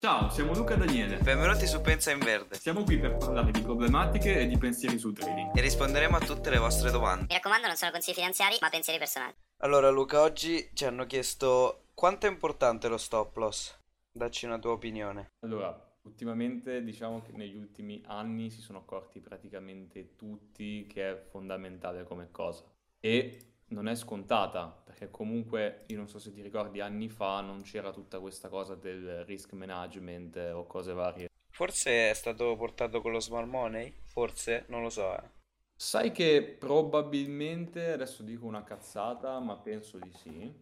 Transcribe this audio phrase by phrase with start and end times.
[0.00, 1.16] Ciao, siamo Luca e Daniele.
[1.18, 5.12] Benvenuti su Pensa in Verde Siamo qui per parlare di problematiche e di pensieri sul
[5.12, 5.56] trading.
[5.56, 7.26] e risponderemo a tutte le vostre domande.
[7.28, 9.34] Mi raccomando, non sono consigli finanziari, ma pensieri personali.
[9.56, 13.76] Allora Luca, oggi ci hanno chiesto quanto è importante lo stop loss?
[14.12, 15.32] Dacci una tua opinione.
[15.40, 22.04] Allora, ultimamente diciamo che negli ultimi anni si sono accorti praticamente tutti che è fondamentale
[22.04, 22.62] come cosa.
[23.00, 27.62] E non è scontata, perché comunque io non so se ti ricordi anni fa non
[27.62, 31.26] c'era tutta questa cosa del risk management o cose varie.
[31.50, 33.92] Forse è stato portato con lo smart money?
[34.04, 34.64] Forse?
[34.68, 35.14] Non lo so.
[35.16, 35.36] eh.
[35.74, 40.52] Sai che probabilmente, adesso dico una cazzata, ma penso di sì.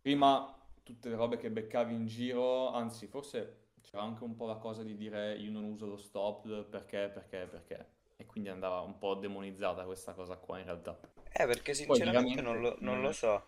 [0.00, 4.56] Prima tutte le robe che beccavi in giro, anzi forse c'era anche un po' la
[4.56, 7.86] cosa di dire io non uso lo stop perché, perché, perché.
[8.16, 10.98] E quindi andava un po' demonizzata questa cosa qua in realtà.
[11.38, 13.44] Eh, perché sinceramente non lo, non lo so.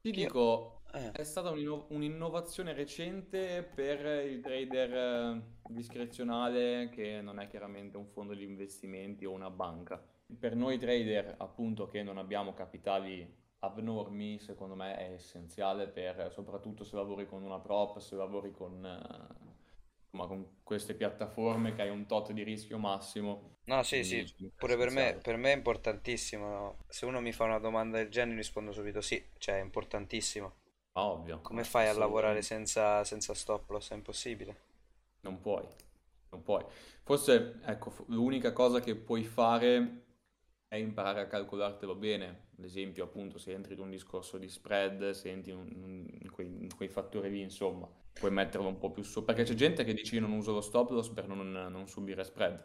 [0.00, 1.10] Ti Io- dico, Eh.
[1.12, 8.06] è stata un'inno- un'innovazione recente per il trader eh, discrezionale che non è chiaramente un
[8.06, 10.00] fondo di investimenti o una banca.
[10.38, 16.84] Per noi trader, appunto, che non abbiamo capitali abnormi, secondo me è essenziale per, soprattutto
[16.84, 18.80] se lavori con una prop, se lavori con,
[20.12, 23.56] insomma, con queste piattaforme che hai un tot di rischio massimo.
[23.64, 26.84] No, sì, sì, pure per me, per me è importantissimo.
[26.88, 30.60] Se uno mi fa una domanda del genere rispondo subito sì, cioè è importantissimo.
[30.94, 33.92] Ma ovvio, Come fai a lavorare senza, senza stop loss?
[33.92, 34.56] È impossibile.
[35.22, 35.66] Non puoi,
[36.30, 36.64] non puoi.
[37.02, 40.11] Forse, ecco, l'unica cosa che puoi fare
[40.72, 42.46] è imparare a calcolartelo bene.
[42.56, 46.74] Ad esempio, appunto, se entri in un discorso di spread, se entri in, quei, in
[46.74, 49.22] quei fattori lì, insomma, puoi metterlo un po' più su.
[49.22, 52.24] Perché c'è gente che dice io non uso lo stop loss per non, non subire
[52.24, 52.64] spread.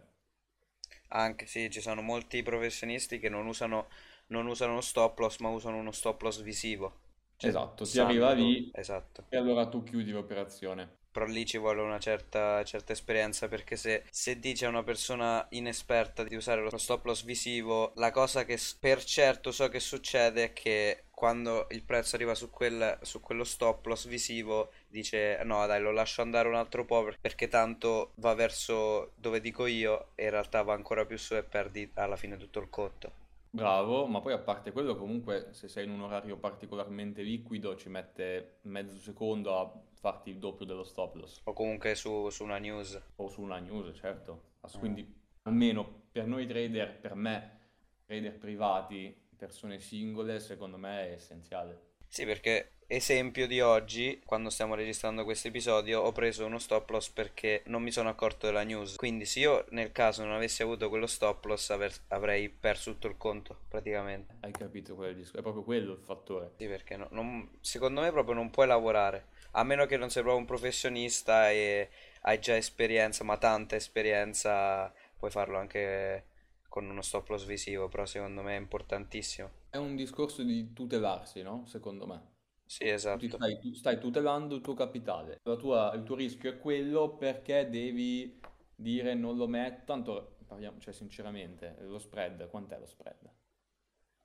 [1.09, 3.87] Anche sì, ci sono molti professionisti che non usano,
[4.27, 6.99] non usano lo stop loss, ma usano uno stop loss visivo.
[7.35, 9.25] Cioè, Esatto, sanno arriva lì Esatto.
[9.29, 10.97] e allora tu chiudi l'operazione.
[11.17, 15.47] Però lì ci vuole una certa, certa esperienza perché se, se dice a una persona
[15.49, 20.43] inesperta di usare lo stop loss visivo, la cosa che per certo so che succede
[20.43, 25.65] è che quando il prezzo arriva su, quel, su quello stop loss visivo dice no
[25.65, 30.09] dai lo lascio andare un altro po' per- perché tanto va verso dove dico io
[30.13, 33.11] e in realtà va ancora più su e perdi alla fine tutto il conto.
[33.49, 37.89] Bravo, ma poi a parte quello, comunque, se sei in un orario particolarmente liquido, ci
[37.89, 39.73] mette mezzo secondo a
[40.07, 41.41] farti il doppio dello stop loss.
[41.43, 42.99] O comunque su, su una news.
[43.17, 44.53] O su una news, certo.
[44.61, 44.79] Ass- Mm.
[44.79, 47.59] Quindi, almeno per noi trader, per me,
[48.05, 51.95] trader privati, persone singole, secondo me è essenziale.
[52.07, 57.09] Sì, perché esempio di oggi, quando stiamo registrando questo episodio, ho preso uno stop loss
[57.09, 58.95] perché non mi sono accorto della news.
[58.95, 63.07] Quindi se io nel caso non avessi avuto quello stop loss aver- avrei perso tutto
[63.07, 64.35] il conto, praticamente.
[64.39, 65.37] Hai capito discorso?
[65.37, 66.53] È proprio quello il fattore.
[66.57, 69.27] Sì, perché no- non- secondo me proprio non puoi lavorare,
[69.59, 71.89] a meno che non sei proprio un professionista e
[72.21, 76.25] hai già esperienza, ma tanta esperienza, puoi farlo anche
[76.69, 79.49] con uno stop loss visivo, però secondo me è importantissimo.
[79.69, 81.65] È un discorso di tutelarsi, no?
[81.67, 82.35] Secondo me.
[82.65, 82.87] Sì,
[83.17, 83.27] Tu esatto.
[83.29, 85.39] stai, tu stai tutelando il tuo capitale.
[85.43, 88.39] La tua- il tuo rischio è quello perché devi
[88.75, 89.85] dire non lo metto.
[89.85, 93.29] Tanto, parliamo, cioè, sinceramente, lo spread, quant'è lo spread?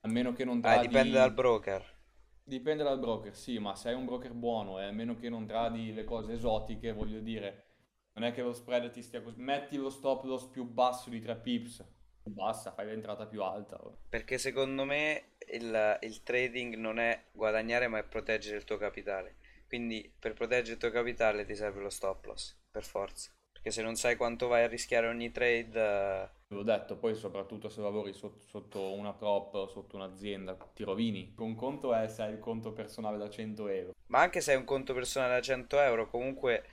[0.03, 1.85] A meno che non Ah, dipende dal broker.
[2.45, 5.47] Dipende dal broker, sì, ma se hai un broker buono e a meno che non
[5.47, 7.65] tradi le cose esotiche, voglio dire,
[8.15, 9.41] non è che lo spread ti stia così.
[9.41, 11.85] Metti lo stop loss più basso di 3 pips.
[12.25, 13.81] Basta, fai l'entrata più alta.
[14.09, 19.37] Perché secondo me il, il trading non è guadagnare, ma è proteggere il tuo capitale.
[19.67, 23.33] Quindi per proteggere il tuo capitale ti serve lo stop loss, per forza.
[23.63, 27.69] Perché se non sai quanto vai a rischiare ogni trade, eh, L'ho detto, poi soprattutto
[27.69, 31.33] se lavori sotto, sotto una prop o sotto un'azienda, ti rovini.
[31.39, 33.93] Un conto è se hai il conto personale da 100 euro.
[34.07, 36.65] ma anche se hai un conto personale da 100 euro, comunque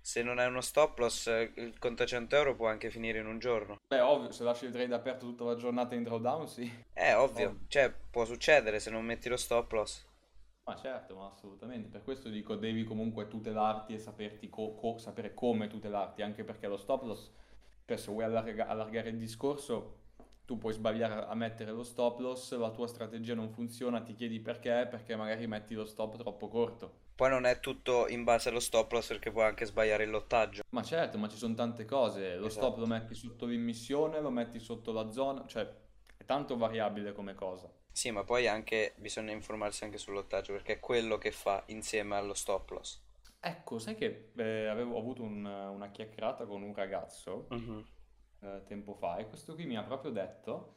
[0.00, 3.20] se non hai uno stop loss, eh, il conto a 100 euro può anche finire
[3.20, 3.76] in un giorno.
[3.86, 6.68] Beh, ovvio, se lasci il trade aperto tutta la giornata in drawdown, sì.
[6.92, 7.60] È ovvio, Ovvio.
[7.68, 10.04] cioè può succedere se non metti lo stop loss.
[10.64, 11.88] Ma certo, ma assolutamente.
[11.88, 16.68] Per questo dico, devi comunque tutelarti e saperti co- co- sapere come tutelarti, anche perché
[16.68, 17.32] lo stop loss,
[17.84, 19.98] cioè se vuoi allarga- allargare il discorso,
[20.44, 24.38] tu puoi sbagliare a mettere lo stop loss, la tua strategia non funziona, ti chiedi
[24.38, 27.00] perché, perché magari metti lo stop troppo corto.
[27.16, 30.62] Poi non è tutto in base allo stop loss perché puoi anche sbagliare il lottaggio.
[30.70, 32.36] Ma certo, ma ci sono tante cose.
[32.36, 32.80] Lo stop Esatto.
[32.80, 35.68] lo metti sotto l'immissione, lo metti sotto la zona, cioè
[36.16, 37.68] è tanto variabile come cosa.
[37.92, 42.16] Sì, ma poi anche bisogna informarsi anche sul lottaggio perché è quello che fa insieme
[42.16, 43.00] allo stop loss.
[43.44, 47.84] Ecco, sai che eh, avevo avuto un- una chiacchierata con un ragazzo Mhm.
[48.40, 50.76] eh, tempo fa e questo qui mi ha proprio detto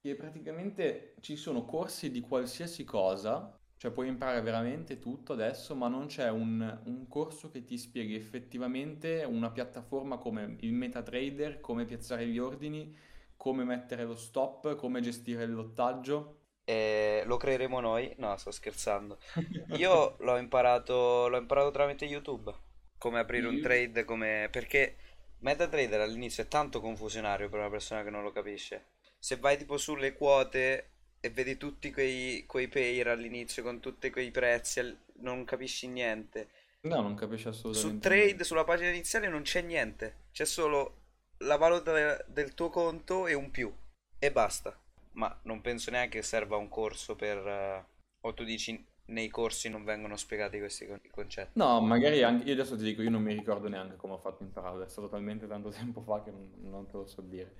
[0.00, 5.88] che praticamente ci sono corsi di qualsiasi cosa Cioè puoi imparare veramente tutto adesso, ma
[5.88, 11.84] non c'è un, un corso che ti spieghi effettivamente una piattaforma come il MetaTrader, come
[11.86, 12.94] piazzare gli ordini,
[13.36, 16.39] come mettere lo stop, come gestire il lottaggio.
[16.70, 18.12] E lo creeremo noi?
[18.18, 19.18] No, sto scherzando.
[19.76, 22.54] Io l'ho imparato, l'ho imparato tramite YouTube.
[22.96, 24.48] Come aprire un Io- trade, come...
[24.52, 24.96] perché
[25.40, 28.90] MetaTrader all'inizio è tanto confusionario per una persona che non lo capisce.
[29.18, 30.90] Se vai tipo sulle quote
[31.20, 36.50] e vedi tutti quei, quei pair all'inizio con tutti quei prezzi, non capisci niente.
[36.82, 38.44] No, non capisci Su assolutamente trade, niente.
[38.44, 40.98] sulla pagina iniziale non c'è niente, c'è solo
[41.38, 43.74] la valuta de- del tuo conto e un più
[44.18, 44.78] e basta.
[45.20, 47.36] Ma non penso neanche che serva un corso per...
[47.46, 47.84] eh,
[48.22, 51.50] o tu dici nei corsi non vengono spiegati questi con- concetti.
[51.58, 54.42] No, magari anche io adesso ti dico, io non mi ricordo neanche come ho fatto
[54.42, 57.54] impararlo, è stato talmente tanto tempo fa che non, non te lo so dire.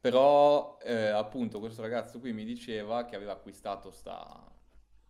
[0.00, 4.48] Però, eh, appunto, questo ragazzo qui mi diceva che aveva acquistato sta,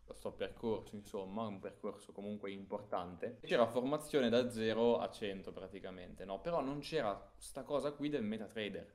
[0.02, 3.38] questo percorso, insomma, un percorso comunque importante.
[3.44, 6.40] C'era formazione da 0 a 100 praticamente, no?
[6.40, 8.94] Però non c'era sta cosa qui del MetaTrader.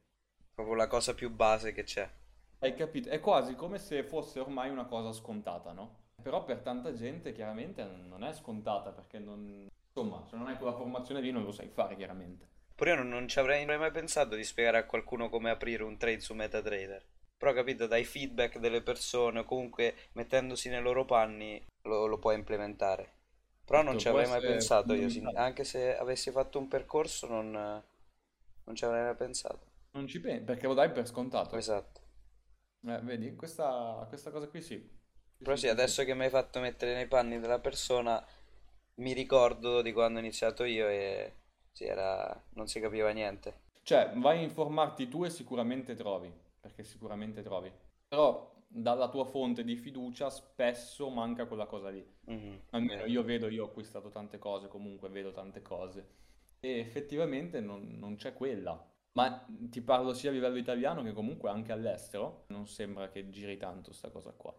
[0.55, 2.09] Proprio la cosa più base che c'è.
[2.63, 3.09] Hai capito?
[3.09, 6.09] È quasi come se fosse ormai una cosa scontata, no?
[6.21, 9.67] Però per tanta gente chiaramente non è scontata perché non...
[9.87, 12.47] Insomma, se non hai quella formazione lì non lo sai fare chiaramente.
[12.75, 15.97] Pure io non, non ci avrei mai pensato di spiegare a qualcuno come aprire un
[15.97, 17.03] trade su MetaTrader.
[17.35, 22.35] Però capito, dai feedback delle persone o comunque mettendosi nei loro panni lo, lo puoi
[22.35, 23.11] implementare.
[23.65, 28.75] Però non ci avrei mai pensato io, anche se avessi fatto un percorso non, non
[28.75, 29.65] ci avrei mai pensato.
[29.93, 31.55] Non ci pensi perché lo dai per scontato.
[31.55, 32.01] Esatto.
[32.87, 34.77] Eh, vedi, questa, questa cosa qui sì.
[35.37, 35.79] Sì, Però sì, sì, sì, sì.
[35.81, 38.25] adesso che mi hai fatto mettere nei panni della persona,
[38.95, 41.33] mi ricordo di quando ho iniziato io e
[41.71, 42.41] sì, era...
[42.53, 43.59] non si capiva niente.
[43.83, 47.71] Cioè, vai a informarti tu e sicuramente trovi, perché sicuramente trovi.
[48.07, 52.05] Però dalla tua fonte di fiducia spesso manca quella cosa lì.
[52.27, 56.07] Mhm, Almeno io vedo, io ho acquistato tante cose, comunque vedo tante cose
[56.59, 58.73] e effettivamente non, non c'è quella.
[59.13, 62.45] Ma ti parlo sia a livello italiano che comunque anche all'estero.
[62.47, 64.53] Non sembra che giri tanto sta cosa qua.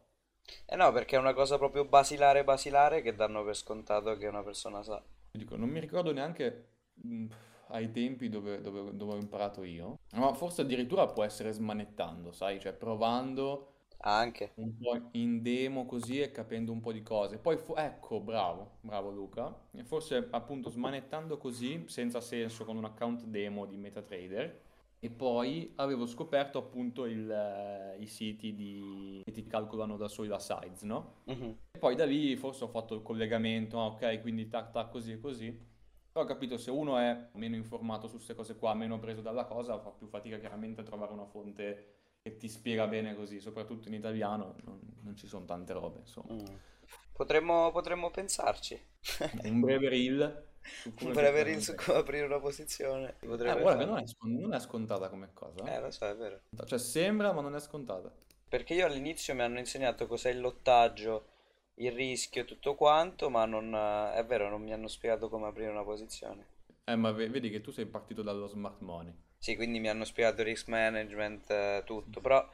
[0.67, 4.43] Eh no, perché è una cosa proprio basilare basilare che danno per scontato che una
[4.43, 5.03] persona sa.
[5.31, 7.27] Dico, non mi ricordo neanche mh,
[7.69, 12.61] ai tempi dove, dove- dove ho imparato io, ma forse addirittura può essere smanettando, sai?
[12.61, 13.69] Cioè provando
[14.03, 14.53] anche.
[14.57, 17.39] un po' in demo così e capendo un po' di cose.
[17.39, 19.55] Poi, fo- ecco, bravo, bravo Luca.
[19.73, 24.61] E forse appunto smanettando così, senza senso, con un account demo di MetaTrader.
[25.05, 30.29] E poi avevo scoperto appunto il, eh, i siti di- che ti calcolano da soli
[30.29, 31.15] la size, no?
[31.25, 31.57] Mhm.
[31.73, 35.13] E poi da lì forse ho fatto il collegamento, ah, ok, quindi tac tac così
[35.13, 35.51] e così.
[36.13, 39.45] Però ho capito, se uno è meno informato su queste cose qua, meno preso dalla
[39.47, 43.89] cosa, fa più fatica chiaramente a trovare una fonte che ti spiega bene così, soprattutto
[43.89, 46.33] in italiano non, non ci sono tante robe, insomma.
[46.33, 46.55] Mm.
[47.13, 48.81] Potremmo, potremmo pensarci.
[49.45, 53.17] Un breve reel su Un come breve reel su come aprire una posizione.
[53.19, 55.81] Si Eh, potrebbe guarda che non è, scon- non è scontata come cosa, Eh, eh.
[55.81, 56.41] lo so, è vero.
[56.65, 58.13] Cioè sembra, ma non è scontata.
[58.49, 61.27] Perché io all'inizio mi hanno insegnato cos'è il lottaggio,
[61.75, 65.47] il rischio e tutto quanto, ma non, eh, è vero, non mi hanno spiegato come
[65.49, 66.47] aprire una posizione.
[66.85, 69.13] Eh, ma ve- vedi che tu sei partito dallo smart money.
[69.43, 72.49] Sì, quindi mi hanno spiegato risk management, eh, tutto, però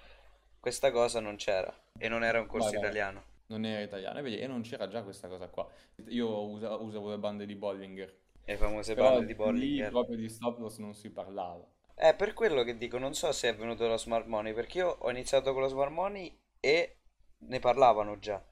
[0.59, 2.79] questa cosa non c'era e non era un corso vai.
[2.79, 3.23] italiano.
[3.47, 5.67] Non era italiano, e vedi, e non c'era già questa cosa qua.
[6.09, 8.17] Io usa- usavo le bande di Bollinger.
[8.47, 9.91] Le famose Però bande di lì Bollinger.
[9.91, 11.65] proprio di stop loss non si parlava.
[11.95, 14.89] È per quello che dico, non so se è venuto dallo smart money, perché io
[14.89, 16.97] ho iniziato con lo smart money e
[17.41, 18.43] ne parlavano già.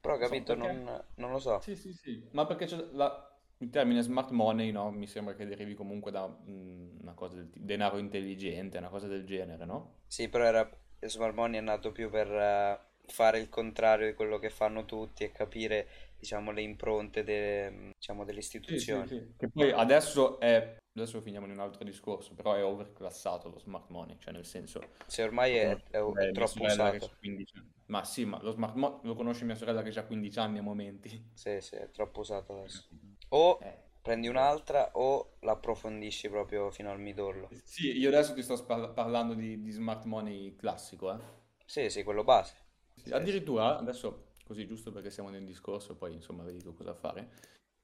[0.00, 0.66] Però, Non so capito, perché.
[0.66, 1.60] non, non lo so.
[1.62, 2.28] Sì, sì, sì.
[2.32, 3.27] Ma perché c'è la-
[3.58, 4.90] il termine smart money, no?
[4.90, 9.06] Mi sembra che derivi comunque da mm, una cosa del tipo denaro intelligente, una cosa
[9.06, 9.94] del genere, no?
[10.06, 10.68] Sì, però era,
[11.00, 15.24] smart money è nato più per eh, fare il contrario di quello che fanno tutti
[15.24, 15.86] e capire,
[16.18, 19.06] diciamo, le impronte de- diciamo, delle Sì, sì, istituzioni.
[19.06, 19.32] sì.
[19.36, 23.88] Che poi adesso è, adesso finiamo in un altro discorso, però è overclassato lo smart
[23.90, 27.06] money, cioè nel senso, Se ormai è, è- è troppo usato.
[27.06, 27.72] ha 15 anni.
[27.86, 30.62] Ma sì, ma lo smart money lo conosce mia sorella che ha 15 anni a
[30.62, 31.24] momenti.
[31.32, 32.86] Sì, sì, è troppo usato adesso.
[33.30, 33.76] O Eh.
[34.02, 37.48] prendi un'altra o l'approfondisci proprio fino al midollo.
[37.64, 41.18] Sì, io adesso ti sto spa- parlando di, di smart money classico, eh.
[41.64, 42.54] Sì, sì, quello base.
[42.96, 43.12] Sì, Sì, sì.
[43.14, 47.30] Addirittura, adesso così giusto perché siamo nel discorso, poi insomma vedi tu cosa fare,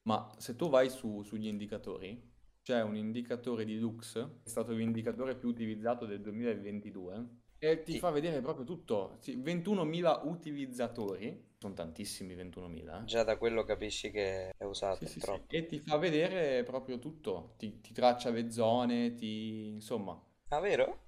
[0.03, 2.33] ma se tu vai su- sugli indicatori,
[2.63, 7.27] c'è un indicatore di Lux, è stato l'indicatore più utilizzato del 2022,
[7.59, 9.17] e ti Ti- fa vedere proprio tutto.
[9.21, 13.05] Sì, 21.000 utilizzatori, sono tantissimi 21.000, eh.
[13.05, 16.99] Già da quello capisci che è usato, Sì, sì, sì, e ti fa vedere proprio
[16.99, 19.69] tutto, ti, ti traccia le zone, ti...
[19.69, 20.21] insomma...
[20.49, 20.99] Ah, vero?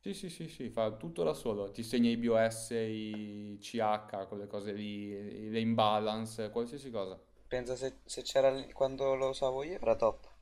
[0.00, 4.46] Sì, sì, sì, sì, fa tutto da solo, ti segna i BOS, i CH, quelle
[4.46, 7.18] cose lì, le imbalance, qualsiasi cosa.
[7.46, 10.33] Pensa se, se c'era quando lo usavo io, era top.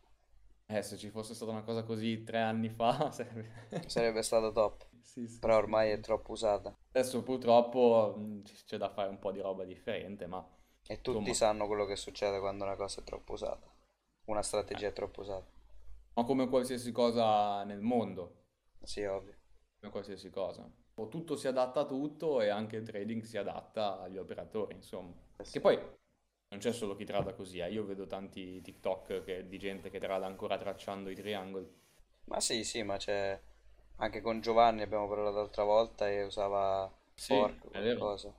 [0.74, 3.50] Eh, se ci fosse stata una cosa così tre anni fa, sarebbe...
[3.86, 4.88] Sarebbe stato top.
[5.02, 6.76] Sì, sì, Però sì, ormai è troppo usata.
[6.92, 10.42] Adesso purtroppo mh, c- c'è da fare un po' di roba differente, ma
[10.86, 13.68] E tutti insomma, sanno quello che succede quando una cosa è troppo usata.
[14.26, 14.42] Una
[14.74, 15.50] eh, strategia è troppo usata.
[16.14, 18.44] ma come qualsiasi cosa nel mondo,
[18.84, 19.34] Sì, ovvio.
[19.80, 20.70] come qualsiasi cosa.
[21.08, 25.12] Tutto si adatta a tutto e anche il trading si adatta agli operatori, insomma.
[25.38, 25.78] Eh Che poi
[26.52, 27.68] non c'è solo chi trada così, eh.
[27.72, 31.68] Io vedo tanti TikTok che- di gente che trada ancora tracciando i triangoli.
[32.24, 33.40] Ma sì, sì, ma c'è...
[33.98, 38.34] Anche con Giovanni abbiamo parlato l'altra volta e usava Sì, fork, è vero, qualcosa.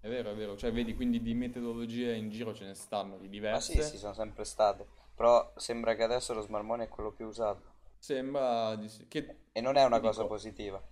[0.00, 0.56] è vero, è vero.
[0.56, 3.98] Cioè, vedi, quindi di metodologie in giro ce ne stanno di Ma sì, sì, diverse.
[3.98, 4.86] sono sempre state.
[5.14, 7.60] Però sembra che adesso lo smart money è quello più usato.
[7.98, 9.06] Sembra di sì.
[9.08, 10.82] Che E non è una cosa dico, positiva.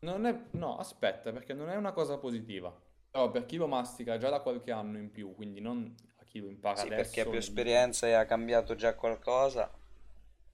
[0.00, 0.48] non è...
[0.52, 2.72] No, aspetta, perché non è una cosa positiva.
[3.10, 6.40] Però per chi lo mastica già da qualche anno in più, quindi non a chi
[6.40, 9.70] lo impara Sì, perché ha adesso più esperienza e ha cambiato già qualcosa.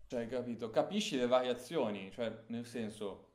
[0.06, 0.68] Cioè, capito?
[0.70, 3.28] Capisci le variazioni, cioè, nel senso,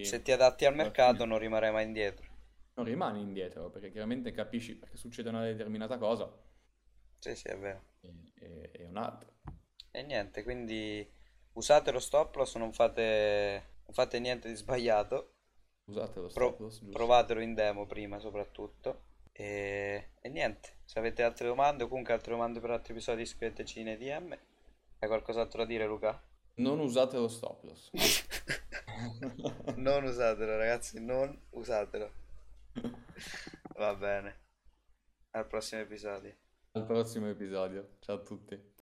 [0.00, 2.26] Se che ti adatti al mercato non rimarrai mai indietro.
[2.74, 6.32] non rimani indietro, perché chiaramente capisci perché succede una determinata cosa
[7.18, 7.82] Sì, sì, è vero.
[8.00, 9.30] e, e- e un'altra.
[9.90, 11.04] E niente, quindi
[11.54, 15.32] usate lo stop loss, non fate, non fate niente di sbagliato.
[15.84, 16.92] Scusate lo stop Pro- loss, giusto?
[16.92, 19.02] provatelo in demo prima soprattutto.
[19.38, 23.82] E, e niente, se avete altre domande o comunque altre domande per altri episodi scriveteci
[23.82, 24.32] nei DM.
[24.98, 26.18] Hai qualcos'altro da dire, Luca?
[26.54, 27.90] Non usate lo stop loss.
[29.76, 32.10] Non usatelo, ragazzi, non usatelo.
[33.76, 34.44] Va bene.
[35.32, 36.34] Al prossimo episodio.
[36.72, 37.96] Al prossimo episodio.
[38.00, 38.74] Ciao a tutti.